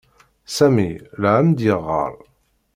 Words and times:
Sami 0.55 0.89
la 1.21 1.29
am-d-yeɣɣar. 1.41 2.13